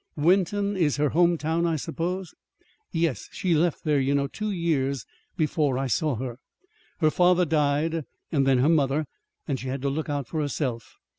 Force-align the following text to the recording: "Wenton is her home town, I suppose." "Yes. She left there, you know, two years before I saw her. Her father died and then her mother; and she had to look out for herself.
"Wenton 0.17 0.75
is 0.75 0.97
her 0.97 1.09
home 1.09 1.37
town, 1.37 1.67
I 1.67 1.75
suppose." 1.75 2.33
"Yes. 2.91 3.29
She 3.31 3.53
left 3.53 3.83
there, 3.83 3.99
you 3.99 4.15
know, 4.15 4.25
two 4.25 4.49
years 4.49 5.05
before 5.37 5.77
I 5.77 5.85
saw 5.85 6.15
her. 6.15 6.39
Her 7.01 7.11
father 7.11 7.45
died 7.45 8.05
and 8.31 8.47
then 8.47 8.57
her 8.57 8.67
mother; 8.67 9.05
and 9.47 9.59
she 9.59 9.67
had 9.67 9.83
to 9.83 9.89
look 9.91 10.09
out 10.09 10.27
for 10.27 10.41
herself. 10.41 10.95